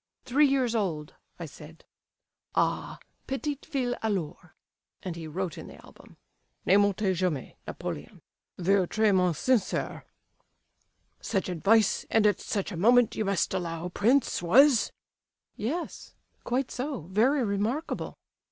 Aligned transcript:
'Three 0.25 0.47
years 0.47 0.73
old,' 0.73 1.13
I 1.37 1.45
said. 1.45 1.85
'Ah, 2.55 2.97
petite 3.27 3.63
fille 3.67 3.93
alors!' 4.01 4.49
and 5.03 5.15
he 5.15 5.27
wrote 5.27 5.59
in 5.59 5.67
the 5.67 5.75
album: 5.85 6.17
"'Ne 6.65 6.73
mentez 6.77 7.15
jamais! 7.15 7.55
NAPOLÉON 7.67 8.19
(votre 8.57 9.05
ami 9.05 9.33
sincère).' 9.33 10.01
"Such 11.21 11.49
advice, 11.49 12.07
and 12.09 12.25
at 12.25 12.39
such 12.39 12.71
a 12.71 12.75
moment, 12.77 13.15
you 13.15 13.25
must 13.25 13.53
allow, 13.53 13.89
prince, 13.89 14.41
was—" 14.41 14.91
"Yes, 15.55 16.15
quite 16.43 16.71
so; 16.71 17.01
very 17.11 17.43
remarkable." 17.43 18.17